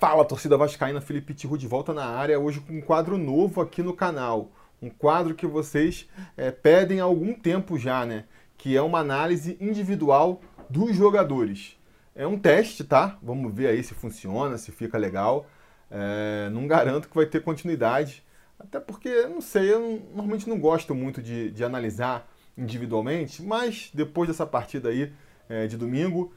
[0.00, 3.82] Fala, torcida vascaína, Felipe Tiru de volta na área, hoje com um quadro novo aqui
[3.82, 4.50] no canal.
[4.80, 8.24] Um quadro que vocês é, pedem há algum tempo já, né?
[8.56, 10.40] Que é uma análise individual
[10.70, 11.76] dos jogadores.
[12.14, 13.18] É um teste, tá?
[13.22, 15.44] Vamos ver aí se funciona, se fica legal.
[15.90, 18.24] É, não garanto que vai ter continuidade,
[18.58, 22.26] até porque, não sei, eu normalmente não gosto muito de, de, analisar
[22.56, 25.12] individualmente, mas depois dessa partida aí
[25.46, 26.32] é, de domingo,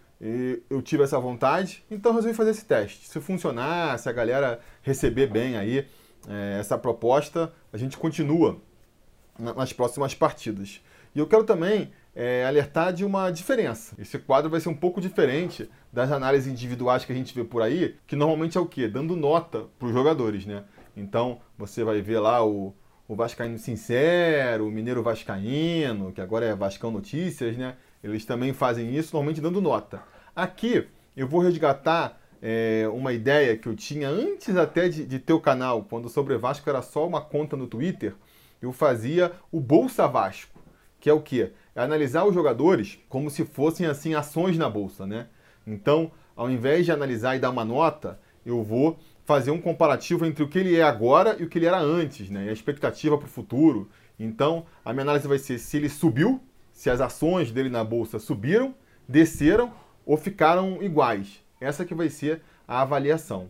[0.70, 3.10] eu tive essa vontade, então resolvi fazer esse teste.
[3.10, 5.86] Se funcionar, se a galera receber bem aí
[6.28, 8.62] é, essa proposta, a gente continua
[9.38, 10.82] nas próximas partidas.
[11.14, 13.96] E eu quero também é, alertar de uma diferença.
[14.00, 17.62] Esse quadro vai ser um pouco diferente das análises individuais que a gente vê por
[17.62, 18.88] aí, que normalmente é o quê?
[18.88, 20.64] Dando nota para os jogadores, né?
[20.96, 22.74] Então, você vai ver lá o,
[23.08, 27.76] o Vascaíno Sincero, o Mineiro Vascaíno, que agora é Vascão Notícias, né?
[28.04, 30.13] Eles também fazem isso, normalmente dando nota.
[30.36, 35.34] Aqui eu vou resgatar é, uma ideia que eu tinha antes até de, de ter
[35.34, 38.16] o canal, quando o Sobre Vasco era só uma conta no Twitter,
[38.60, 40.60] eu fazia o Bolsa Vasco,
[41.00, 41.52] que é o quê?
[41.76, 45.28] É analisar os jogadores como se fossem assim ações na bolsa, né?
[45.68, 50.44] Então, ao invés de analisar e dar uma nota, eu vou fazer um comparativo entre
[50.44, 52.46] o que ele é agora e o que ele era antes, né?
[52.46, 53.88] E a expectativa para o futuro.
[54.20, 58.18] Então, a minha análise vai ser se ele subiu, se as ações dele na bolsa
[58.18, 58.74] subiram,
[59.08, 59.72] desceram
[60.06, 61.44] ou ficaram iguais.
[61.60, 63.50] Essa que vai ser a avaliação.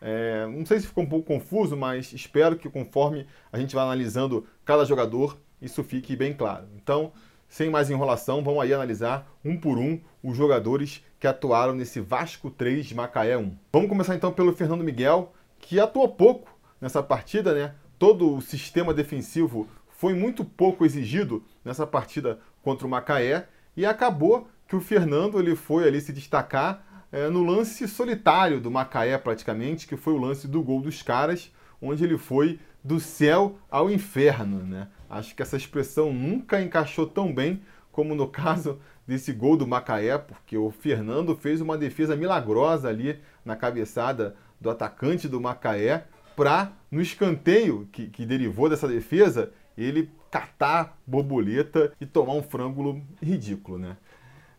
[0.00, 3.84] É, não sei se ficou um pouco confuso, mas espero que conforme a gente vai
[3.84, 6.66] analisando cada jogador, isso fique bem claro.
[6.74, 7.12] Então,
[7.48, 12.50] sem mais enrolação, vamos aí analisar um por um os jogadores que atuaram nesse Vasco
[12.50, 13.56] 3 de Macaé 1.
[13.72, 16.50] Vamos começar então pelo Fernando Miguel, que atuou pouco
[16.80, 17.74] nessa partida, né?
[17.96, 24.48] Todo o sistema defensivo foi muito pouco exigido nessa partida contra o Macaé e acabou
[24.72, 29.86] que o Fernando ele foi ali se destacar é, no lance solitário do Macaé, praticamente,
[29.86, 34.60] que foi o lance do gol dos caras, onde ele foi do céu ao inferno.
[34.60, 34.88] Né?
[35.10, 40.16] Acho que essa expressão nunca encaixou tão bem como no caso desse gol do Macaé,
[40.16, 46.72] porque o Fernando fez uma defesa milagrosa ali na cabeçada do atacante do Macaé para,
[46.90, 53.78] no escanteio que, que derivou dessa defesa, ele catar borboleta e tomar um frango ridículo,
[53.78, 53.98] né?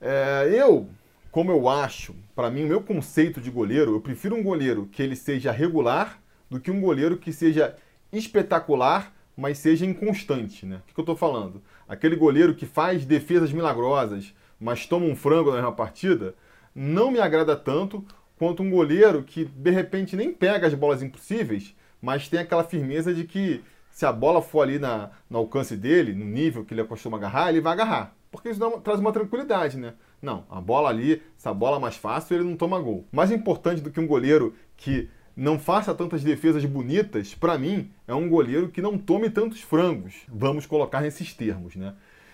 [0.05, 0.89] É, eu,
[1.31, 5.01] como eu acho, para mim, o meu conceito de goleiro, eu prefiro um goleiro que
[5.01, 6.19] ele seja regular
[6.49, 7.73] do que um goleiro que seja
[8.11, 10.81] espetacular, mas seja inconstante, né?
[10.89, 11.61] O que eu estou falando?
[11.87, 16.35] Aquele goleiro que faz defesas milagrosas, mas toma um frango na mesma partida,
[16.75, 18.05] não me agrada tanto
[18.37, 23.13] quanto um goleiro que de repente nem pega as bolas impossíveis, mas tem aquela firmeza
[23.13, 26.81] de que se a bola for ali na, no alcance dele, no nível que ele
[26.81, 29.93] acostuma agarrar, ele vai agarrar porque isso dá, traz uma tranquilidade, né?
[30.19, 33.05] Não, a bola ali, essa bola mais fácil, ele não toma gol.
[33.11, 35.07] Mais importante do que um goleiro que
[35.37, 40.23] não faça tantas defesas bonitas, para mim, é um goleiro que não tome tantos frangos.
[40.27, 41.93] Vamos colocar nesses termos, né?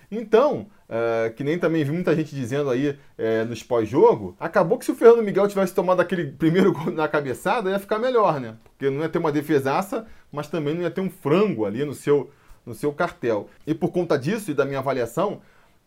[0.09, 4.85] Então, é, que nem também vi muita gente dizendo aí é, nos pós-jogo, acabou que
[4.85, 8.55] se o Fernando Miguel tivesse tomado aquele primeiro gol na cabeçada, ia ficar melhor, né?
[8.63, 11.93] Porque não ia ter uma defesaça, mas também não ia ter um frango ali no
[11.93, 12.31] seu,
[12.65, 13.49] no seu cartel.
[13.67, 15.41] E por conta disso e da minha avaliação,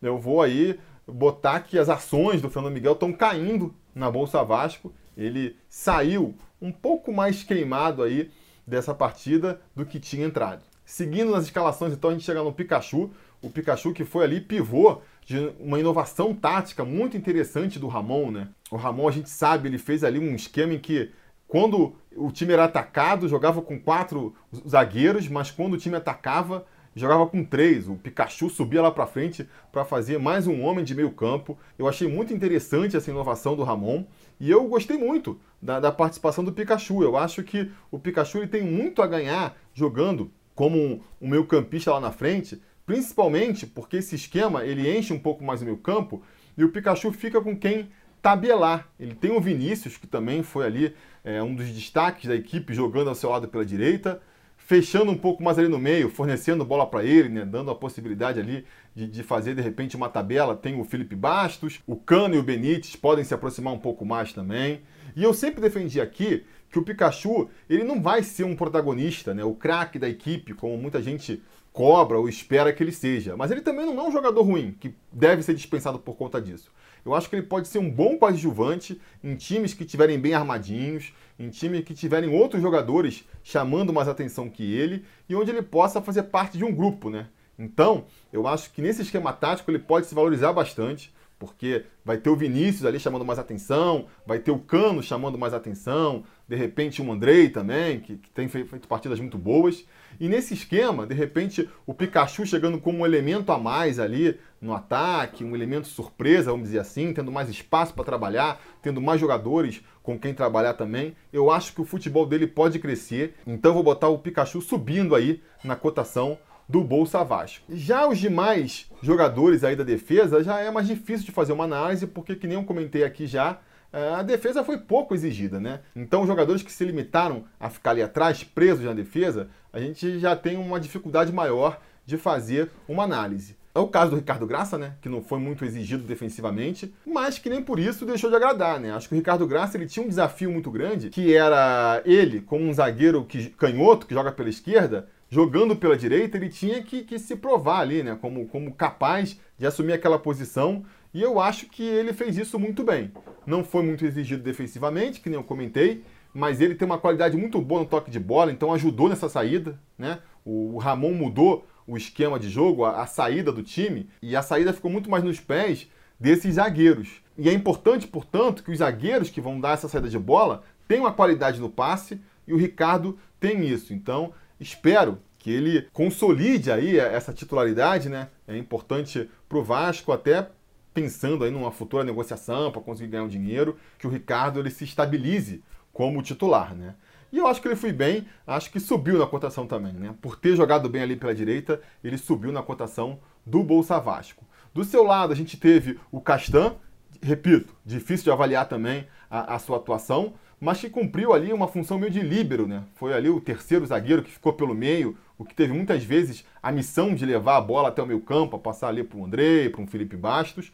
[0.07, 4.93] eu vou aí botar que as ações do Fernando Miguel estão caindo na Bolsa Vasco.
[5.17, 8.31] Ele saiu um pouco mais queimado aí
[8.65, 10.63] dessa partida do que tinha entrado.
[10.85, 15.01] Seguindo nas escalações, então a gente chega no Pikachu, o Pikachu que foi ali pivô
[15.25, 18.49] de uma inovação tática muito interessante do Ramon, né?
[18.69, 21.11] O Ramon, a gente sabe, ele fez ali um esquema em que
[21.47, 24.35] quando o time era atacado, jogava com quatro
[24.67, 26.65] zagueiros, mas quando o time atacava,
[26.95, 27.87] jogava com três.
[27.87, 31.57] O Pikachu subia lá para frente para fazer mais um homem de meio campo.
[31.77, 34.05] Eu achei muito interessante essa inovação do Ramon
[34.39, 37.03] e eu gostei muito da, da participação do Pikachu.
[37.03, 41.45] Eu acho que o Pikachu ele tem muito a ganhar jogando como um, um meio
[41.45, 45.77] campista lá na frente, principalmente porque esse esquema ele enche um pouco mais o meio
[45.77, 46.21] campo
[46.57, 47.89] e o Pikachu fica com quem
[48.21, 48.87] tabelar.
[48.99, 53.09] Ele tem o Vinícius, que também foi ali é, um dos destaques da equipe jogando
[53.09, 54.21] ao seu lado pela direita
[54.65, 58.39] fechando um pouco mais ali no meio, fornecendo bola para ele, né, dando a possibilidade
[58.39, 58.65] ali
[58.95, 60.55] de, de, fazer de repente uma tabela.
[60.55, 64.31] Tem o Felipe Bastos, o Cano e o Benítez podem se aproximar um pouco mais
[64.31, 64.81] também.
[65.15, 69.43] E eu sempre defendi aqui que o Pikachu ele não vai ser um protagonista, né,
[69.43, 71.43] o craque da equipe, como muita gente
[71.73, 73.35] cobra ou espera que ele seja.
[73.35, 76.71] Mas ele também não é um jogador ruim, que deve ser dispensado por conta disso.
[77.05, 81.13] Eu acho que ele pode ser um bom coadjuvante em times que estiverem bem armadinhos,
[81.37, 86.01] em times que tiverem outros jogadores chamando mais atenção que ele e onde ele possa
[86.01, 87.27] fazer parte de um grupo, né?
[87.57, 92.29] Então, eu acho que nesse esquema tático ele pode se valorizar bastante, porque vai ter
[92.29, 97.01] o Vinícius ali chamando mais atenção, vai ter o Cano chamando mais atenção, de repente
[97.01, 99.85] o Andrei também, que, que tem feito partidas muito boas.
[100.19, 104.73] E nesse esquema, de repente, o Pikachu chegando como um elemento a mais ali no
[104.73, 109.81] ataque, um elemento surpresa, vamos dizer assim, tendo mais espaço para trabalhar, tendo mais jogadores
[110.01, 111.15] com quem trabalhar também.
[111.31, 115.41] Eu acho que o futebol dele pode crescer, então vou botar o Pikachu subindo aí
[115.63, 116.37] na cotação
[116.67, 117.65] do Bolsa Vasco.
[117.69, 122.07] Já os demais jogadores aí da defesa já é mais difícil de fazer uma análise,
[122.07, 123.59] porque que nem eu comentei aqui já,
[123.93, 125.81] a defesa foi pouco exigida, né?
[125.95, 130.19] Então, os jogadores que se limitaram a ficar ali atrás, presos na defesa, a gente
[130.19, 133.55] já tem uma dificuldade maior de fazer uma análise.
[133.75, 134.93] É o caso do Ricardo Graça, né?
[135.01, 138.91] Que não foi muito exigido defensivamente, mas que nem por isso deixou de agradar, né?
[138.91, 142.65] Acho que o Ricardo Graça ele tinha um desafio muito grande, que era ele, como
[142.65, 147.17] um zagueiro que, canhoto que joga pela esquerda, jogando pela direita, ele tinha que, que
[147.17, 148.15] se provar ali, né?
[148.21, 150.83] Como, como capaz de assumir aquela posição
[151.13, 153.11] e eu acho que ele fez isso muito bem.
[153.45, 157.61] Não foi muito exigido defensivamente, que nem eu comentei, mas ele tem uma qualidade muito
[157.61, 159.79] boa no toque de bola, então ajudou nessa saída.
[159.97, 160.19] Né?
[160.43, 164.73] O Ramon mudou o esquema de jogo, a, a saída do time, e a saída
[164.73, 165.87] ficou muito mais nos pés
[166.19, 167.21] desses zagueiros.
[167.37, 171.05] E é importante, portanto, que os zagueiros que vão dar essa saída de bola tenham
[171.05, 173.93] a qualidade no passe, e o Ricardo tem isso.
[173.93, 178.29] Então, espero que ele consolide aí essa titularidade, né?
[178.47, 180.49] É importante para o Vasco, até
[180.93, 184.83] pensando aí numa futura negociação para conseguir ganhar um dinheiro, que o Ricardo ele se
[184.83, 186.95] estabilize como titular, né?
[187.31, 190.13] E eu acho que ele foi bem, acho que subiu na cotação também, né?
[190.21, 194.45] Por ter jogado bem ali pela direita, ele subiu na cotação do Bolsa Vasco.
[194.73, 196.75] Do seu lado, a gente teve o Castan,
[197.21, 200.33] repito, difícil de avaliar também a, a sua atuação,
[200.63, 202.83] mas que cumpriu ali uma função meio de líbero, né?
[202.95, 206.71] Foi ali o terceiro zagueiro que ficou pelo meio, o que teve muitas vezes a
[206.71, 209.67] missão de levar a bola até o meio campo, a passar ali para o André,
[209.67, 210.71] para um Felipe Bastos.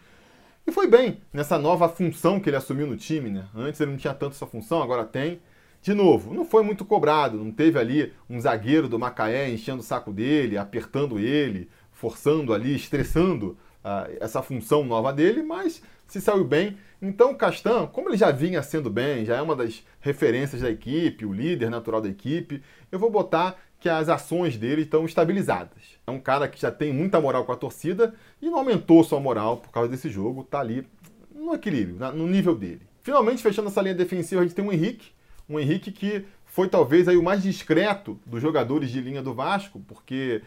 [0.68, 3.48] E foi bem nessa nova função que ele assumiu no time, né?
[3.56, 5.42] Antes ele não tinha tanto essa função, agora tem.
[5.82, 9.84] De novo, não foi muito cobrado, não teve ali um zagueiro do Macaé enchendo o
[9.84, 16.44] saco dele, apertando ele, forçando ali, estressando uh, essa função nova dele, mas se saiu
[16.44, 16.78] bem.
[17.02, 20.70] Então o Castan, como ele já vinha sendo bem, já é uma das referências da
[20.70, 22.62] equipe, o líder natural da equipe,
[22.92, 25.98] eu vou botar que as ações dele estão estabilizadas.
[26.06, 29.20] É um cara que já tem muita moral com a torcida e não aumentou sua
[29.20, 30.86] moral por causa desse jogo, tá ali
[31.34, 32.82] no equilíbrio, no nível dele.
[33.02, 35.12] Finalmente, fechando essa linha defensiva, a gente tem o Henrique,
[35.48, 39.80] um Henrique que foi talvez aí o mais discreto dos jogadores de linha do Vasco,
[39.88, 40.42] porque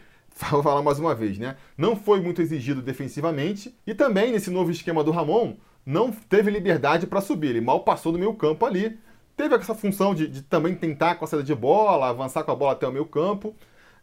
[0.51, 1.55] vou falar mais uma vez, né?
[1.77, 7.05] Não foi muito exigido defensivamente e também nesse novo esquema do Ramon não teve liberdade
[7.07, 8.97] para subir, ele mal passou do meio campo ali
[9.35, 12.55] teve essa função de, de, também tentar com a saída de bola, avançar com a
[12.55, 13.55] bola até o meio campo.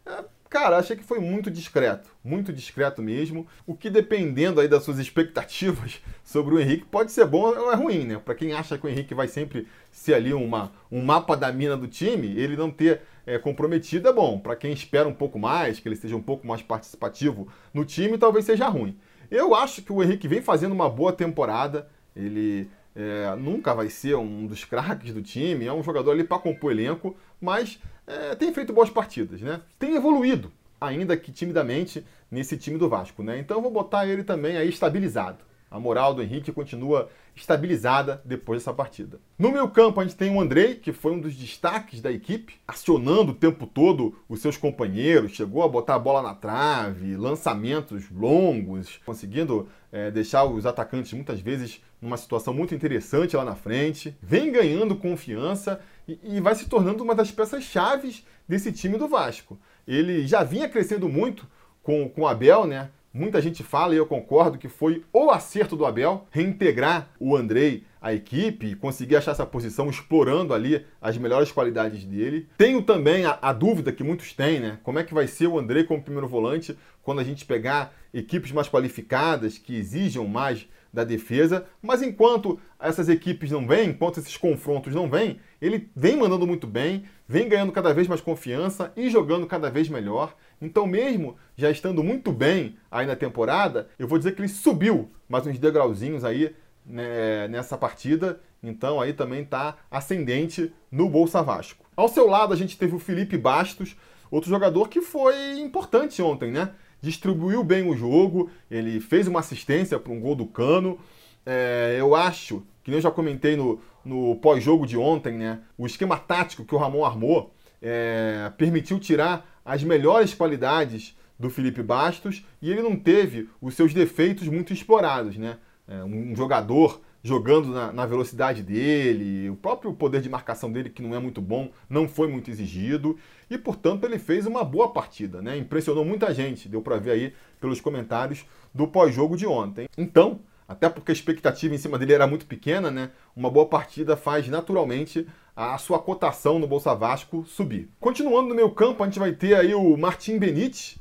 [0.05, 3.47] É, cara, achei que foi muito discreto, muito discreto mesmo.
[3.65, 7.75] O que dependendo aí das suas expectativas sobre o Henrique pode ser bom ou é
[7.75, 8.19] ruim, né?
[8.23, 11.77] Para quem acha que o Henrique vai sempre ser ali uma, um mapa da mina
[11.77, 14.37] do time, ele não ter é, comprometido é bom.
[14.37, 18.17] Para quem espera um pouco mais, que ele seja um pouco mais participativo no time,
[18.17, 18.99] talvez seja ruim.
[19.31, 21.87] Eu acho que o Henrique vem fazendo uma boa temporada.
[22.13, 26.39] Ele é, nunca vai ser um dos craques do time, é um jogador ali para
[26.39, 29.61] compor elenco, mas é, tem feito boas partidas, né?
[29.77, 33.39] Tem evoluído, ainda que timidamente, nesse time do Vasco, né?
[33.39, 35.39] Então vou botar ele também aí estabilizado.
[35.69, 39.21] A moral do Henrique continua estabilizada depois dessa partida.
[39.39, 42.55] No meu campo, a gente tem o Andrei, que foi um dos destaques da equipe,
[42.67, 48.11] acionando o tempo todo os seus companheiros, chegou a botar a bola na trave, lançamentos
[48.11, 54.13] longos, conseguindo é, deixar os atacantes muitas vezes numa situação muito interessante lá na frente,
[54.21, 59.59] vem ganhando confiança e, vai se tornando uma das peças chaves desse time do Vasco.
[59.87, 61.47] Ele já vinha crescendo muito
[61.81, 62.89] com, com o Abel, né?
[63.13, 67.83] Muita gente fala, e eu concordo, que foi o acerto do Abel reintegrar o Andrei
[68.01, 72.47] à equipe conseguir achar essa posição explorando ali as melhores qualidades dele.
[72.57, 74.79] Tenho também a, a, dúvida que muitos têm, né?
[74.81, 78.51] Como é que vai ser o Andrei como primeiro volante quando a gente pegar equipes
[78.51, 84.35] mais qualificadas, que exijam mais da defesa, mas enquanto essas equipes não vêm, enquanto esses
[84.35, 89.09] confrontos não vêm, ele vem mandando muito bem, vem ganhando cada vez mais confiança e
[89.09, 90.35] jogando cada vez melhor.
[90.61, 95.09] Então, mesmo já estando muito bem aí na temporada, eu vou dizer que ele subiu
[95.29, 96.53] mais uns degrauzinhos aí
[96.85, 98.39] né, nessa partida.
[98.61, 101.85] Então, aí também está ascendente no Bolsa Vasco.
[101.95, 103.95] Ao seu lado, a gente teve o Felipe Bastos,
[104.29, 106.71] outro jogador que foi importante ontem, né?
[107.01, 110.99] Distribuiu bem o jogo, ele fez uma assistência para um gol do Cano.
[111.45, 115.59] É, eu acho, que eu já comentei no, no pós-jogo de ontem, né?
[115.77, 121.81] O esquema tático que o Ramon armou é, permitiu tirar as melhores qualidades do Felipe
[121.81, 125.57] Bastos e ele não teve os seus defeitos muito explorados, né?
[125.91, 131.03] é, um jogador jogando na, na, velocidade dele, o próprio poder de marcação dele, que
[131.03, 133.17] não é muito bom, não foi muito exigido,
[133.51, 135.57] e portanto ele fez uma boa partida, né?
[135.57, 139.89] Impressionou muita gente, deu para ver aí pelos comentários do pós-jogo de ontem.
[139.97, 143.11] Então, até porque a expectativa em cima dele era muito pequena, né?
[143.35, 147.89] Uma boa partida faz naturalmente a sua cotação no Bolsa Vasco subir.
[147.99, 150.97] Continuando no meu campo, a gente vai ter aí o Martim Benítez,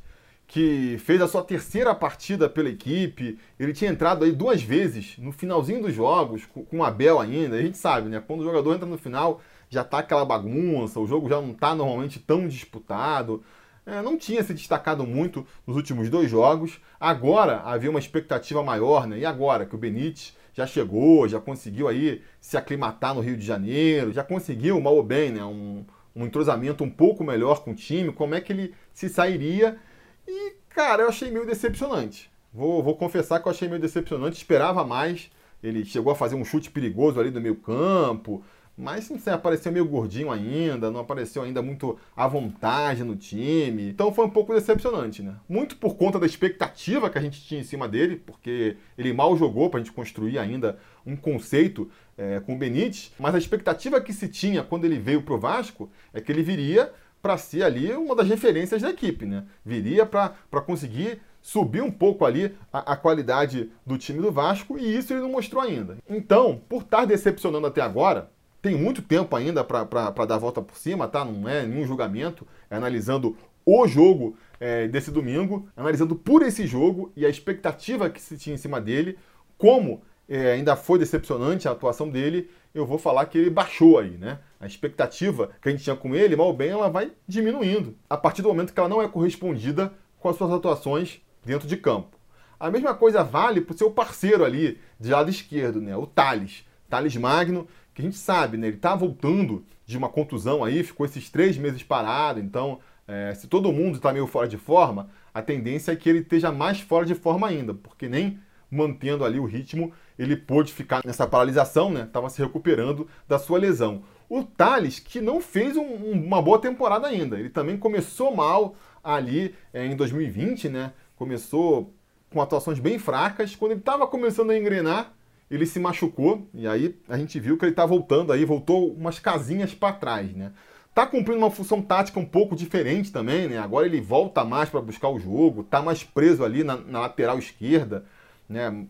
[0.49, 3.39] que fez a sua terceira partida pela equipe.
[3.61, 7.55] Ele tinha entrado aí duas vezes no finalzinho dos jogos, com o Abel ainda.
[7.55, 8.21] A gente sabe, né?
[8.27, 11.75] Quando o jogador entra no final, já tá aquela bagunça, o jogo já não tá
[11.75, 13.43] normalmente tão disputado.
[13.87, 16.79] É, não tinha se destacado muito nos últimos dois jogos.
[16.99, 19.21] Agora havia uma expectativa maior, né?
[19.21, 23.47] E agora que o Benítez já chegou, já conseguiu aí se aclimatar no Rio de
[23.47, 25.43] Janeiro, já conseguiu, mal ou bem, né?
[25.45, 25.85] Um,
[26.15, 29.79] um entrosamento um pouco melhor com o time, como é que ele se sairia
[30.27, 32.31] e, cara, eu achei meio decepcionante.
[32.53, 35.31] Vou, vou confessar que eu achei meio decepcionante, esperava mais.
[35.63, 38.43] Ele chegou a fazer um chute perigoso ali do meio campo,
[38.81, 43.91] mas sei, apareceu meio gordinho ainda, não apareceu ainda muito à vontade no time.
[43.91, 45.35] Então foi um pouco decepcionante, né?
[45.49, 49.37] Muito por conta da expectativa que a gente tinha em cima dele, porque ele mal
[49.37, 54.01] jogou para a gente construir ainda um conceito é, com o Benítez, mas a expectativa
[54.01, 57.63] que se tinha quando ele veio para o Vasco é que ele viria para ser
[57.63, 59.45] ali uma das referências da equipe, né?
[59.65, 60.35] Viria para
[60.65, 65.23] conseguir subir um pouco ali a, a, qualidade do time do Vasco e isso ele
[65.23, 65.99] não mostrou ainda.
[66.09, 69.85] Então, por estar decepcionando até agora, tem muito tempo ainda para
[70.27, 71.25] dar a volta por cima, tá?
[71.25, 77.13] Não é nenhum julgamento, é analisando o jogo é, desse domingo, analisando por esse jogo
[77.17, 79.19] e a expectativa que se tinha em cima dele,
[79.57, 84.11] como é, ainda foi decepcionante a atuação dele, eu vou falar que ele baixou aí,
[84.11, 84.39] né?
[84.61, 88.17] A expectativa que a gente tinha com ele, mal ou bem, ela vai diminuindo a
[88.17, 92.17] partir do momento que ela não é correspondida com as suas atuações dentro de campo.
[92.59, 95.97] A mesma coisa vale para o seu parceiro ali, de lado esquerdo, né?
[95.97, 96.65] O Thales.
[96.89, 97.67] Thales Magno,
[98.01, 98.69] que a gente sabe, né?
[98.69, 103.47] Ele está voltando de uma contusão aí, ficou esses três meses parado, então é, se
[103.47, 107.05] todo mundo está meio fora de forma, a tendência é que ele esteja mais fora
[107.05, 108.39] de forma ainda, porque nem
[108.71, 112.03] mantendo ali o ritmo, ele pôde ficar nessa paralisação, né?
[112.03, 114.05] Estava se recuperando da sua lesão.
[114.29, 119.55] O Thales, que não fez um, uma boa temporada ainda, ele também começou mal ali
[119.73, 120.93] é, em 2020, né?
[121.17, 121.93] Começou
[122.31, 123.57] com atuações bem fracas.
[123.57, 125.13] Quando ele estava começando a engrenar,
[125.51, 129.19] ele se machucou e aí a gente viu que ele está voltando aí, voltou umas
[129.19, 130.53] casinhas para trás, né?
[130.95, 133.59] Tá cumprindo uma função tática um pouco diferente também, né?
[133.59, 137.39] Agora ele volta mais para buscar o jogo, tá mais preso ali na, na lateral
[137.39, 138.05] esquerda
[138.51, 138.85] né,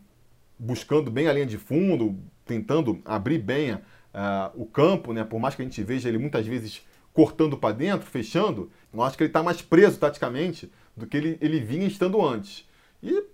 [0.58, 3.80] buscando bem a linha de fundo, tentando abrir bem uh,
[4.54, 8.06] o campo, né, por mais que a gente veja ele muitas vezes cortando para dentro,
[8.06, 12.24] fechando, eu acho que ele está mais preso taticamente do que ele, ele vinha estando
[12.26, 12.66] antes.
[13.02, 13.24] E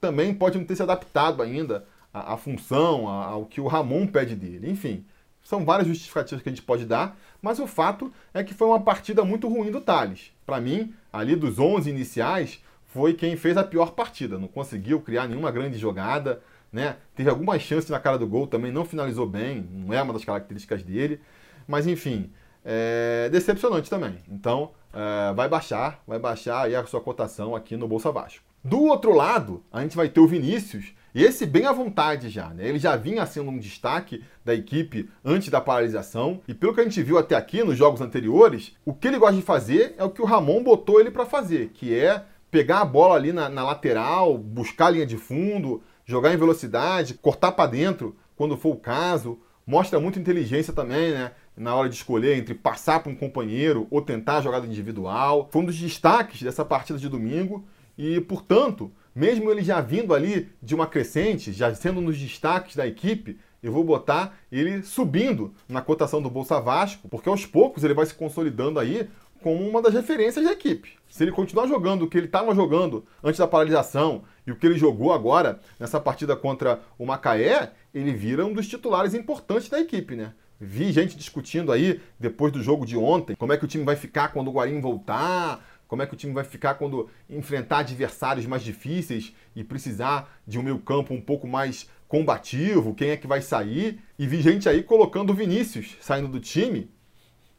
[0.00, 4.36] também pode não ter se adaptado ainda à, à função, ao que o Ramon pede
[4.36, 4.70] dele.
[4.70, 5.04] Enfim,
[5.42, 8.80] são várias justificativas que a gente pode dar, mas o fato é que foi uma
[8.80, 10.32] partida muito ruim do Thales.
[10.46, 14.38] Para mim, ali dos 11 iniciais, foi quem fez a pior partida.
[14.38, 16.40] Não conseguiu criar nenhuma grande jogada,
[16.72, 16.96] né?
[17.14, 20.24] Teve algumas chances na cara do gol, também não finalizou bem, não é uma das
[20.24, 21.20] características dele.
[21.66, 22.30] Mas enfim,
[22.64, 24.18] é decepcionante também.
[24.28, 28.44] Então, é, vai baixar, vai baixar aí a sua cotação aqui no Bolsa Vasco.
[28.62, 32.48] Do outro lado, a gente vai ter o Vinícius, e esse bem à vontade já,
[32.48, 32.68] né?
[32.68, 36.84] Ele já vinha sendo um destaque da equipe antes da paralisação, e pelo que a
[36.84, 40.10] gente viu até aqui nos jogos anteriores, o que ele gosta de fazer é o
[40.10, 43.64] que o Ramon botou ele para fazer, que é pegar a bola ali na, na
[43.64, 48.76] lateral, buscar a linha de fundo, jogar em velocidade, cortar para dentro quando for o
[48.76, 49.38] caso.
[49.66, 51.32] Mostra muita inteligência também, né?
[51.56, 55.48] Na hora de escolher entre passar para um companheiro ou tentar a jogada individual.
[55.50, 57.64] Foi um dos destaques dessa partida de domingo
[57.96, 62.86] e, portanto, mesmo ele já vindo ali de uma crescente, já sendo dos destaques da
[62.86, 67.94] equipe, eu vou botar ele subindo na cotação do Bolsa Vasco, porque aos poucos ele
[67.94, 69.08] vai se consolidando aí
[69.42, 70.92] como uma das referências da equipe.
[71.08, 74.66] Se ele continuar jogando o que ele estava jogando antes da paralisação e o que
[74.66, 79.78] ele jogou agora nessa partida contra o Macaé, ele vira um dos titulares importantes da
[79.78, 80.32] equipe, né?
[80.58, 83.96] Vi gente discutindo aí, depois do jogo de ontem, como é que o time vai
[83.96, 88.46] ficar quando o Guarim voltar, como é que o time vai ficar quando enfrentar adversários
[88.46, 93.26] mais difíceis e precisar de um meio campo um pouco mais combativo, quem é que
[93.26, 94.00] vai sair.
[94.18, 96.90] E vi gente aí colocando o Vinícius saindo do time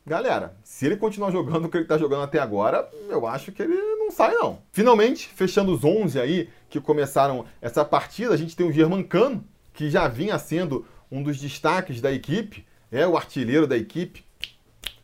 [0.06, 3.64] galera, se ele continuar jogando o que ele está jogando até agora, eu acho que
[3.64, 4.60] ele não sai não.
[4.72, 9.90] Finalmente, fechando os 11 aí que começaram essa partida, a gente tem o Germancano, que
[9.90, 14.24] já vinha sendo um dos destaques da equipe, é o artilheiro da equipe,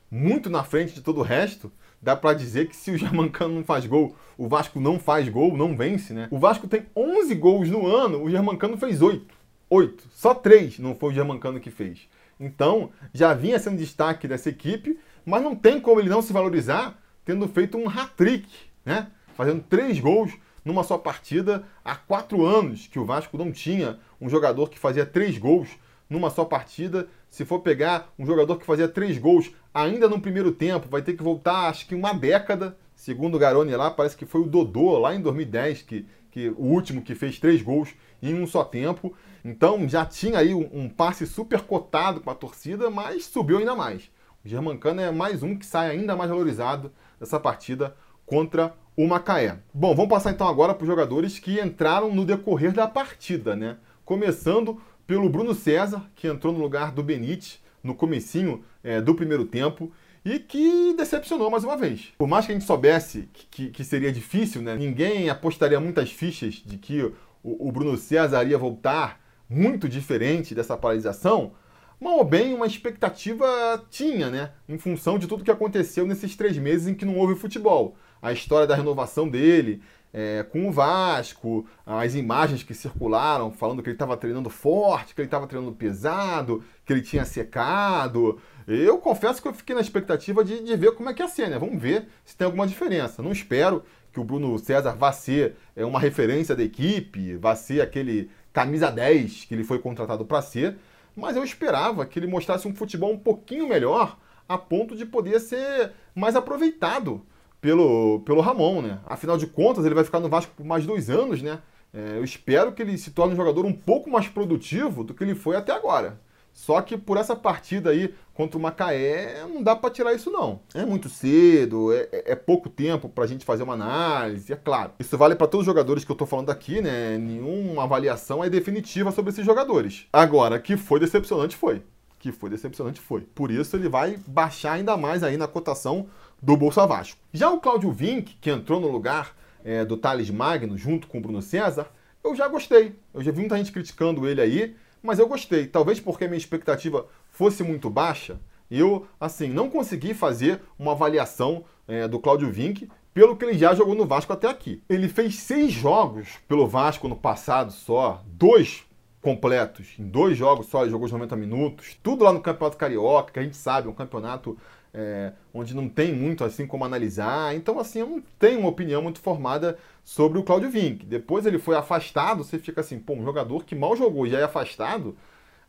[0.10, 1.72] muito na frente de todo o resto.
[2.02, 5.56] Dá para dizer que se o Germancano não faz gol, o Vasco não faz gol,
[5.56, 6.28] não vence, né?
[6.32, 9.36] O Vasco tem 11 gols no ano, o Germancano fez 8.
[9.70, 10.04] Oito.
[10.12, 12.10] Só três não foi o Germancano que fez.
[12.40, 17.00] Então, já vinha sendo destaque dessa equipe, mas não tem como ele não se valorizar
[17.24, 18.48] tendo feito um hat-trick,
[18.84, 19.08] né?
[19.36, 20.34] Fazendo três gols
[20.66, 21.64] numa só partida.
[21.86, 25.70] Há quatro anos que o Vasco não tinha um jogador que fazia três gols
[26.10, 27.08] numa só partida.
[27.32, 31.14] Se for pegar um jogador que fazia três gols ainda no primeiro tempo, vai ter
[31.14, 32.78] que voltar acho que uma década.
[32.94, 36.64] Segundo o Garoni lá, parece que foi o Dodô lá em 2010, que, que o
[36.64, 39.16] último que fez três gols em um só tempo.
[39.46, 43.78] Então já tinha aí um, um passe super cotado com a torcida, mas subiu ainda
[43.78, 44.12] mais.
[44.44, 47.96] O Germancano é mais um que sai ainda mais valorizado dessa partida
[48.26, 49.58] contra o Macaé.
[49.74, 53.78] Bom, vamos passar então agora para os jogadores que entraram no decorrer da partida, né?
[54.04, 54.82] Começando
[55.12, 59.92] pelo Bruno César, que entrou no lugar do Benite no comecinho é, do primeiro tempo
[60.24, 62.14] e que decepcionou mais uma vez.
[62.18, 64.74] Por mais que a gente soubesse que, que, que seria difícil, né?
[64.74, 67.14] ninguém apostaria muitas fichas de que o,
[67.44, 71.52] o Bruno César ia voltar muito diferente dessa paralisação,
[72.00, 74.52] mal ou bem uma expectativa tinha, né?
[74.70, 77.98] Em função de tudo que aconteceu nesses três meses em que não houve futebol.
[78.22, 79.82] A história da renovação dele
[80.14, 85.22] é, com o Vasco, as imagens que circularam falando que ele estava treinando forte, que
[85.22, 88.40] ele estava treinando pesado, que ele tinha secado.
[88.68, 91.50] Eu confesso que eu fiquei na expectativa de, de ver como é que ia ser,
[91.50, 91.58] né?
[91.58, 93.22] Vamos ver se tem alguma diferença.
[93.22, 97.82] Não espero que o Bruno César vá ser é, uma referência da equipe, vá ser
[97.82, 100.78] aquele camisa 10 que ele foi contratado para ser,
[101.16, 105.40] mas eu esperava que ele mostrasse um futebol um pouquinho melhor a ponto de poder
[105.40, 107.26] ser mais aproveitado
[107.62, 109.00] pelo, pelo Ramon, né?
[109.06, 111.60] Afinal de contas, ele vai ficar no Vasco por mais dois anos, né?
[111.94, 115.24] É, eu espero que ele se torne um jogador um pouco mais produtivo do que
[115.24, 116.20] ele foi até agora.
[116.54, 120.62] Só que por essa partida aí contra o Macaé, não dá para tirar isso não.
[120.74, 124.56] É muito cedo, é, é, é pouco tempo para a gente fazer uma análise, é
[124.56, 124.92] claro.
[125.00, 127.18] Isso vale para todos os jogadores que eu estou falando aqui, né?
[127.18, 130.08] Nenhuma avaliação é definitiva sobre esses jogadores.
[130.12, 131.84] Agora, que foi decepcionante, foi.
[132.20, 133.22] Que foi decepcionante, foi.
[133.22, 136.08] Por isso ele vai baixar ainda mais aí na cotação
[136.42, 137.20] do Bolsa Vasco.
[137.32, 141.22] Já o Cláudio Vinck, que entrou no lugar é, do Thales Magno junto com o
[141.22, 141.88] Bruno César,
[142.24, 142.96] eu já gostei.
[143.14, 145.68] Eu já vi muita gente criticando ele aí, mas eu gostei.
[145.68, 148.40] Talvez porque a minha expectativa fosse muito baixa,
[148.70, 153.74] eu, assim, não consegui fazer uma avaliação é, do Cláudio Vinck pelo que ele já
[153.76, 154.82] jogou no Vasco até aqui.
[154.88, 158.86] Ele fez seis jogos pelo Vasco no passado só, dois
[159.22, 163.34] completos, em dois jogos só, ele jogou os 90 minutos, tudo lá no Campeonato Carioca,
[163.34, 164.58] que a gente sabe, é um campeonato
[164.94, 167.56] é, onde não tem muito assim como analisar.
[167.56, 171.06] Então, assim, eu não tenho uma opinião muito formada sobre o Claudio Vinck.
[171.06, 174.44] Depois ele foi afastado, você fica assim, pô, um jogador que mal jogou já é
[174.44, 175.16] afastado,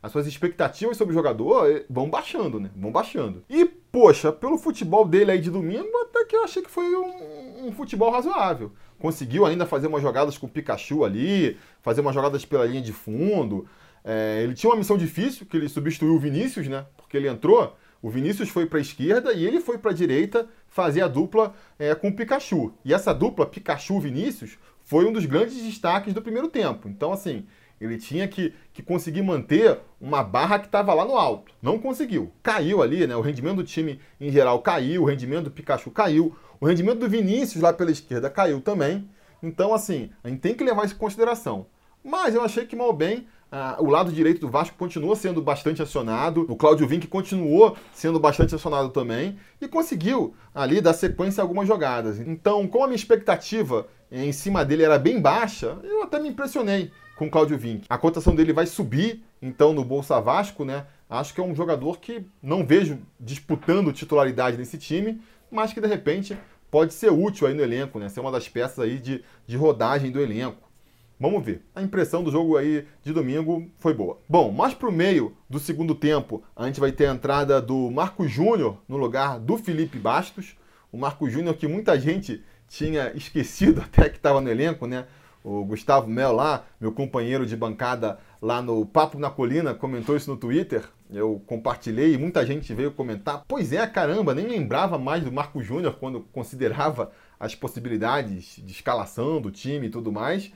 [0.01, 2.69] as suas expectativas sobre o jogador eh, vão baixando, né?
[2.75, 3.43] Vão baixando.
[3.49, 7.67] E, poxa, pelo futebol dele aí de domingo, até que eu achei que foi um,
[7.67, 8.73] um futebol razoável.
[8.99, 12.91] Conseguiu ainda fazer umas jogadas com o Pikachu ali, fazer umas jogadas pela linha de
[12.91, 13.65] fundo.
[14.03, 16.85] É, ele tinha uma missão difícil, que ele substituiu o Vinícius, né?
[16.97, 20.45] Porque ele entrou o Vinícius foi para a esquerda e ele foi para a direita
[20.67, 22.73] fazer a dupla é, com o Pikachu.
[22.83, 26.89] E essa dupla Pikachu-Vinícius foi um dos grandes destaques do primeiro tempo.
[26.89, 27.45] Então, assim,
[27.79, 31.53] ele tinha que, que conseguir manter uma barra que estava lá no alto.
[31.61, 32.29] Não conseguiu.
[32.43, 33.15] Caiu ali, né?
[33.15, 37.09] O rendimento do time em geral caiu, o rendimento do Pikachu caiu, o rendimento do
[37.09, 39.09] Vinícius lá pela esquerda caiu também.
[39.41, 41.67] Então, assim, a gente tem que levar isso em consideração.
[42.03, 45.79] Mas eu achei que mal bem ah, o lado direito do Vasco continua sendo bastante
[45.79, 51.43] acionado, o Cláudio Vinck continuou sendo bastante acionado também e conseguiu ali dar sequência a
[51.43, 52.19] algumas jogadas.
[52.19, 56.89] Então, como a minha expectativa em cima dele era bem baixa, eu até me impressionei
[57.15, 57.85] com o Cláudio Vinck.
[57.87, 60.87] A cotação dele vai subir, então, no Bolsa Vasco, né?
[61.07, 65.85] Acho que é um jogador que não vejo disputando titularidade nesse time, mas que de
[65.85, 66.35] repente
[66.71, 68.09] pode ser útil aí no elenco, né?
[68.09, 70.72] Ser uma das peças aí de, de rodagem do elenco.
[71.19, 71.61] Vamos ver.
[71.73, 74.19] A impressão do jogo aí de domingo foi boa.
[74.27, 78.27] Bom, mais pro meio do segundo tempo, a gente vai ter a entrada do Marco
[78.27, 80.55] Júnior no lugar do Felipe Bastos.
[80.91, 85.05] O Marco Júnior que muita gente tinha esquecido até que estava no elenco, né?
[85.43, 90.31] O Gustavo Mel lá, meu companheiro de bancada lá no Papo na Colina, comentou isso
[90.31, 90.83] no Twitter.
[91.11, 93.43] Eu compartilhei e muita gente veio comentar.
[93.47, 99.41] Pois é, caramba, nem lembrava mais do Marco Júnior quando considerava as possibilidades de escalação
[99.41, 100.51] do time e tudo mais.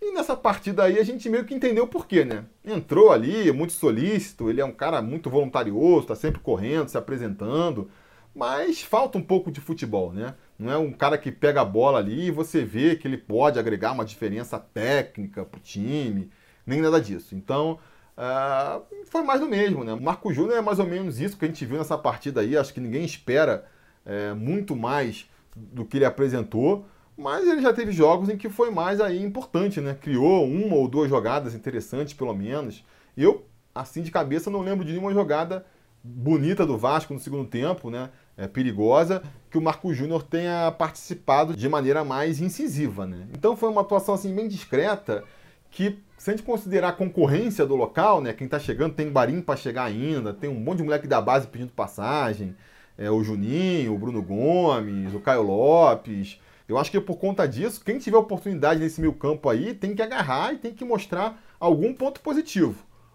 [0.00, 2.44] E nessa partida aí a gente meio que entendeu o porquê, né?
[2.64, 7.90] Entrou ali, muito solícito, ele é um cara muito voluntarioso, tá sempre correndo, se apresentando,
[8.34, 10.34] mas falta um pouco de futebol, né?
[10.58, 13.58] Não é um cara que pega a bola ali e você vê que ele pode
[13.58, 16.30] agregar uma diferença técnica pro time,
[16.66, 17.34] nem nada disso.
[17.34, 17.78] Então,
[18.16, 19.94] uh, foi mais do mesmo, né?
[19.94, 22.56] O Marco Júnior é mais ou menos isso que a gente viu nessa partida aí,
[22.56, 23.66] acho que ninguém espera
[24.04, 28.70] é, muito mais do que ele apresentou mas ele já teve jogos em que foi
[28.70, 29.96] mais aí importante, né?
[30.00, 32.84] Criou uma ou duas jogadas interessantes, pelo menos.
[33.16, 35.64] Eu, assim de cabeça, não lembro de nenhuma jogada
[36.04, 38.10] bonita do Vasco no segundo tempo, né?
[38.36, 43.26] É, perigosa, que o Marco Júnior tenha participado de maneira mais incisiva, né?
[43.32, 45.24] Então foi uma atuação assim bem discreta
[45.70, 48.34] que se a gente considerar a concorrência do local, né?
[48.34, 51.46] Quem tá chegando tem Barim para chegar ainda, tem um monte de moleque da base
[51.46, 52.54] pedindo passagem,
[52.98, 57.84] é, o Juninho, o Bruno Gomes, o Caio Lopes, eu acho que por conta disso,
[57.84, 61.94] quem tiver oportunidade nesse meio campo aí tem que agarrar e tem que mostrar algum
[61.94, 62.74] ponto positivo.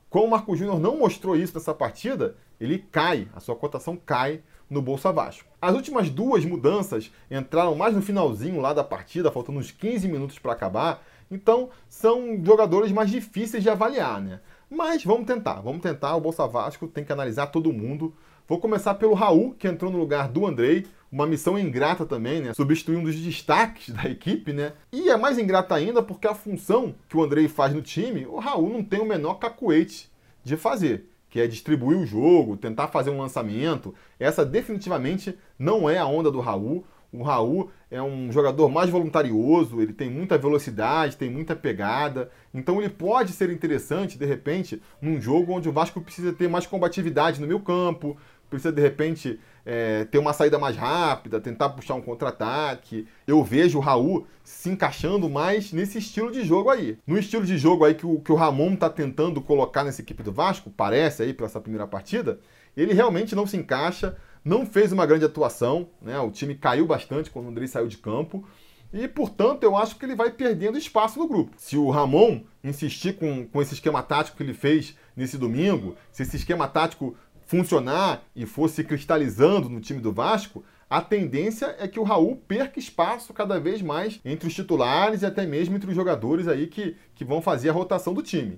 [0.10, 4.42] Como o Marco Júnior não mostrou isso nessa partida, ele cai, a sua cotação cai
[4.70, 5.50] no Bolsa Vasco.
[5.62, 10.40] As últimas duas mudanças entraram mais no finalzinho lá da partida, faltando uns 15 minutos
[10.40, 14.40] para acabar, então são jogadores mais difíceis de avaliar, né?
[14.70, 16.16] Mas vamos tentar, vamos tentar.
[16.16, 18.14] O Bolsa Vasco tem que analisar todo mundo.
[18.48, 22.54] Vou começar pelo Raul, que entrou no lugar do Andrei uma missão ingrata também, né?
[22.54, 24.74] Substituir um dos destaques da equipe, né?
[24.92, 28.40] E é mais ingrata ainda porque a função que o Andrei faz no time, o
[28.40, 30.10] Raul não tem o menor cacuete
[30.44, 33.94] de fazer, que é distribuir o jogo, tentar fazer um lançamento.
[34.18, 36.86] Essa definitivamente não é a onda do Raul.
[37.14, 42.80] O Raul é um jogador mais voluntarioso, ele tem muita velocidade, tem muita pegada, então
[42.80, 47.42] ele pode ser interessante, de repente, num jogo onde o Vasco precisa ter mais combatividade
[47.42, 48.16] no meio campo,
[48.52, 53.08] precisa de repente é, ter uma saída mais rápida, tentar puxar um contra-ataque.
[53.26, 56.98] Eu vejo o Raul se encaixando mais nesse estilo de jogo aí.
[57.08, 60.22] No estilo de jogo aí que o, que o Ramon está tentando colocar nessa equipe
[60.22, 62.40] do Vasco, parece aí para essa primeira partida,
[62.76, 66.20] ele realmente não se encaixa, não fez uma grande atuação, né?
[66.20, 68.46] O time caiu bastante quando o André saiu de campo.
[68.94, 71.56] E, portanto, eu acho que ele vai perdendo espaço no grupo.
[71.58, 76.24] Se o Ramon insistir com, com esse esquema tático que ele fez nesse domingo, se
[76.24, 77.16] esse esquema tático
[77.52, 82.80] funcionar e fosse cristalizando no time do Vasco, a tendência é que o Raul perca
[82.80, 86.96] espaço cada vez mais entre os titulares e até mesmo entre os jogadores aí que,
[87.14, 88.58] que vão fazer a rotação do time.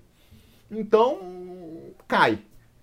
[0.70, 1.18] Então,
[2.08, 2.38] cai.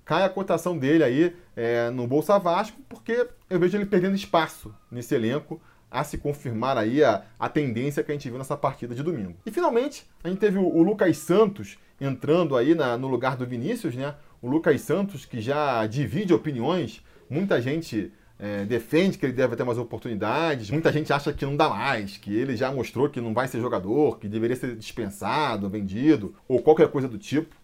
[0.04, 4.74] Cai a cotação dele aí é, no Bolsa Vasco, porque eu vejo ele perdendo espaço
[4.90, 8.96] nesse elenco a se confirmar aí a, a tendência que a gente viu nessa partida
[8.96, 9.36] de domingo.
[9.46, 13.46] E finalmente, a gente teve o, o Lucas Santos entrando aí na, no lugar do
[13.46, 14.16] Vinícius, né?
[14.42, 19.64] O Lucas Santos, que já divide opiniões, muita gente é, defende que ele deve ter
[19.64, 23.34] mais oportunidades, muita gente acha que não dá mais, que ele já mostrou que não
[23.34, 27.54] vai ser jogador, que deveria ser dispensado, vendido, ou qualquer coisa do tipo.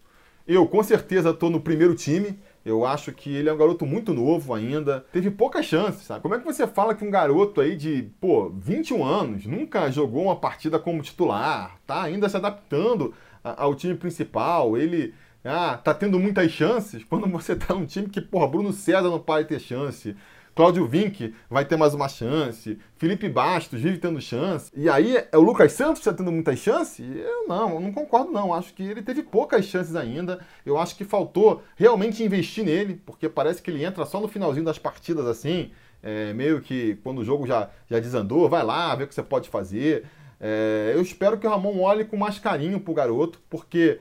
[0.47, 2.39] Eu, com certeza, estou no primeiro time.
[2.63, 5.05] Eu acho que ele é um garoto muito novo ainda.
[5.11, 6.21] Teve poucas chances, sabe?
[6.21, 10.23] Como é que você fala que um garoto aí de, pô, 21 anos, nunca jogou
[10.23, 13.13] uma partida como titular, tá ainda se adaptando
[13.43, 15.13] ao time principal, ele
[15.47, 19.19] ah, tá tendo muitas chances, quando você tá num time que, porra, Bruno César não
[19.19, 20.15] pode ter chance,
[20.55, 25.37] Cláudio Vinck vai ter mais uma chance, Felipe Bastos vive tendo chance, e aí é
[25.37, 27.05] o Lucas Santos está tendo muitas chances?
[27.15, 30.95] Eu não, eu não concordo não, acho que ele teve poucas chances ainda, eu acho
[30.95, 35.27] que faltou realmente investir nele, porque parece que ele entra só no finalzinho das partidas
[35.27, 39.13] assim, é, meio que quando o jogo já, já desandou, vai lá, vê o que
[39.13, 40.05] você pode fazer.
[40.39, 43.99] É, eu espero que o Ramon olhe com mais carinho pro garoto, porque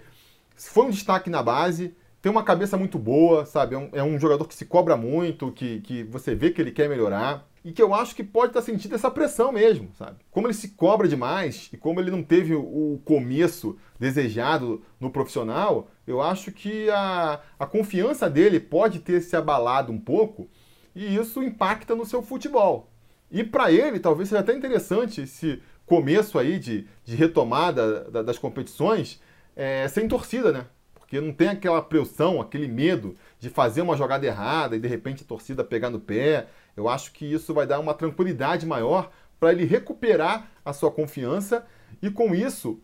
[0.56, 3.74] foi um destaque na base, tem uma cabeça muito boa, sabe?
[3.74, 6.72] É um, é um, jogador que se cobra muito, que, que você vê que ele
[6.72, 7.46] quer melhorar.
[7.64, 10.18] E que eu acho que pode estar sentindo essa pressão mesmo, sabe?
[10.30, 15.88] Como ele se cobra demais e como ele não teve o começo desejado no profissional,
[16.06, 20.48] eu acho que a, a confiança dele pode ter se abalado um pouco
[20.94, 22.88] e isso impacta no seu futebol.
[23.30, 29.20] E para ele, talvez seja até interessante esse começo aí de, de retomada das competições
[29.56, 30.66] é, sem torcida, né?
[30.94, 35.22] Porque não tem aquela pressão, aquele medo de fazer uma jogada errada e de repente
[35.24, 36.46] a torcida pegar no pé.
[36.76, 41.64] Eu acho que isso vai dar uma tranquilidade maior para ele recuperar a sua confiança
[42.02, 42.80] e com isso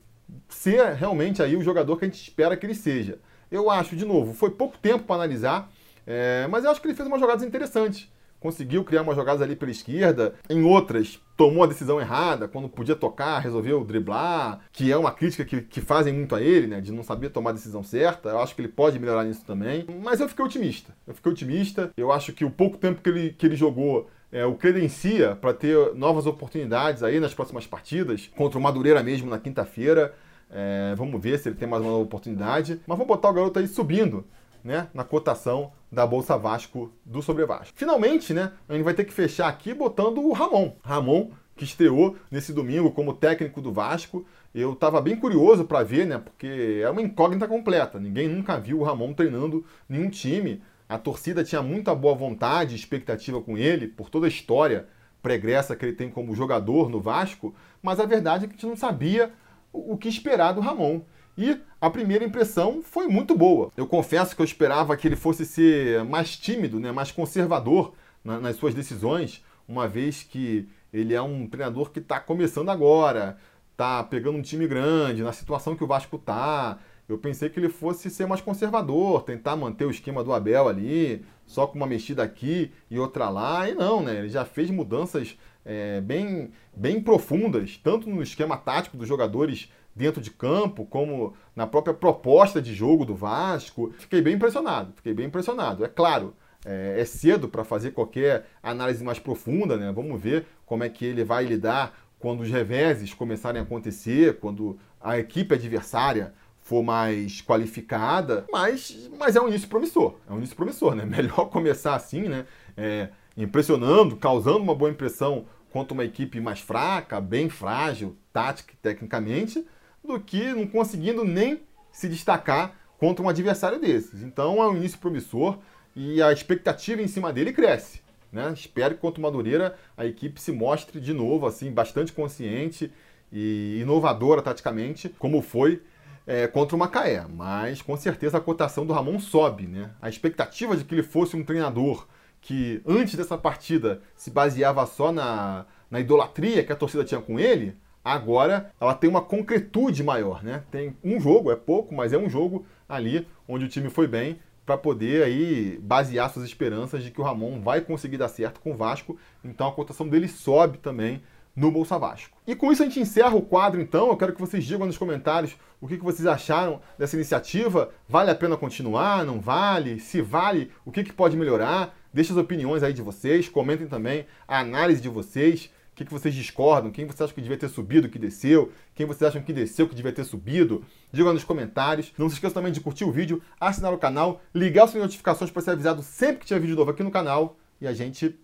[0.48, 3.18] ser realmente aí o jogador que a gente espera que ele seja.
[3.50, 5.70] Eu acho, de novo, foi pouco tempo para analisar,
[6.06, 8.08] é, mas eu acho que ele fez umas jogadas interessantes
[8.42, 12.94] conseguiu criar uma jogada ali pela esquerda, em outras tomou a decisão errada, quando podia
[12.94, 16.92] tocar, resolveu driblar, que é uma crítica que, que fazem muito a ele, né, de
[16.92, 18.30] não saber tomar a decisão certa.
[18.30, 20.92] Eu acho que ele pode melhorar nisso também, mas eu fiquei otimista.
[21.06, 21.90] Eu fiquei otimista.
[21.96, 25.54] Eu acho que o pouco tempo que ele, que ele jogou é, o credencia para
[25.54, 30.14] ter novas oportunidades aí nas próximas partidas, contra o Madureira mesmo na quinta-feira.
[30.50, 32.80] É, vamos ver se ele tem mais uma oportunidade.
[32.86, 34.24] Mas vamos botar o garoto aí subindo
[34.64, 37.74] né, na cotação da Bolsa Vasco do Sobre Vasco.
[37.76, 40.72] Finalmente, né, a gente vai ter que fechar aqui botando o Ramon.
[40.82, 44.24] Ramon, que estreou nesse domingo como técnico do Vasco.
[44.54, 47.98] Eu estava bem curioso para ver, né, porque é uma incógnita completa.
[47.98, 50.62] Ninguém nunca viu o Ramon treinando nenhum time.
[50.88, 54.86] A torcida tinha muita boa vontade, expectativa com ele, por toda a história
[55.22, 58.66] pregressa que ele tem como jogador no Vasco, mas a verdade é que a gente
[58.66, 59.32] não sabia
[59.72, 61.02] o que esperar do Ramon.
[61.36, 63.70] E a primeira impressão foi muito boa.
[63.76, 68.38] Eu confesso que eu esperava que ele fosse ser mais tímido, né, mais conservador na,
[68.38, 73.38] nas suas decisões, uma vez que ele é um treinador que está começando agora,
[73.70, 76.78] está pegando um time grande, na situação que o Vasco está.
[77.08, 81.24] Eu pensei que ele fosse ser mais conservador, tentar manter o esquema do Abel ali,
[81.46, 83.68] só com uma mexida aqui e outra lá.
[83.68, 84.18] E não, né?
[84.18, 90.20] Ele já fez mudanças é, bem, bem profundas, tanto no esquema tático dos jogadores dentro
[90.20, 93.92] de campo, como na própria proposta de jogo do Vasco.
[93.98, 95.84] Fiquei bem impressionado, fiquei bem impressionado.
[95.84, 99.92] É claro, é, é cedo para fazer qualquer análise mais profunda, né?
[99.92, 104.78] Vamos ver como é que ele vai lidar quando os reveses começarem a acontecer, quando
[105.00, 110.54] a equipe adversária for mais qualificada, mas, mas é um início promissor, é um início
[110.54, 111.04] promissor, né?
[111.06, 112.46] Melhor começar assim, né?
[112.76, 118.76] É, impressionando, causando uma boa impressão contra uma equipe mais fraca, bem frágil, tática e
[118.76, 119.66] tecnicamente,
[120.04, 121.60] do que não conseguindo nem
[121.90, 124.22] se destacar contra um adversário desses.
[124.22, 125.58] Então é um início promissor
[125.94, 128.00] e a expectativa em cima dele cresce.
[128.30, 128.50] Né?
[128.54, 132.90] Espero que contra o Madureira a equipe se mostre de novo assim bastante consciente
[133.30, 135.82] e inovadora taticamente, como foi
[136.26, 137.26] é, contra o Macaé.
[137.28, 139.66] Mas com certeza a cotação do Ramon sobe.
[139.66, 139.90] Né?
[140.00, 142.06] A expectativa de que ele fosse um treinador
[142.40, 147.38] que antes dessa partida se baseava só na, na idolatria que a torcida tinha com
[147.38, 150.62] ele, agora ela tem uma concretude maior, né?
[150.70, 154.38] Tem um jogo, é pouco, mas é um jogo ali onde o time foi bem
[154.64, 158.72] para poder aí basear suas esperanças de que o Ramon vai conseguir dar certo com
[158.72, 159.18] o Vasco.
[159.44, 161.22] Então a cotação dele sobe também
[161.54, 162.36] no Bolsa Vasco.
[162.46, 164.08] E com isso a gente encerra o quadro, então.
[164.08, 167.90] Eu quero que vocês digam nos comentários o que, vocês acharam dessa iniciativa.
[168.08, 169.24] Vale a pena continuar?
[169.24, 170.00] Não vale?
[170.00, 171.94] Se vale, o que, que pode melhorar?
[172.12, 175.70] Deixem as opiniões aí de vocês, comentem também a análise de vocês.
[175.92, 176.90] O que, que vocês discordam?
[176.90, 178.72] Quem vocês acham que devia ter subido, que desceu?
[178.94, 180.82] Quem vocês acham que desceu, que devia ter subido?
[181.12, 182.14] Digam nos comentários.
[182.16, 185.60] Não se esqueçam também de curtir o vídeo, assinar o canal, ligar as notificações para
[185.60, 187.56] ser avisado sempre que tiver vídeo novo aqui no canal.
[187.78, 188.34] E a gente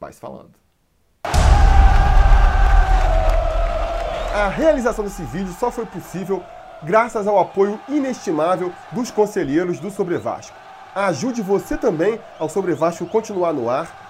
[0.00, 0.50] vai se falando.
[4.34, 6.42] A realização desse vídeo só foi possível
[6.82, 10.56] graças ao apoio inestimável dos conselheiros do Sobre Vasco.
[10.92, 14.09] Ajude você também ao Sobre Vasco continuar no ar,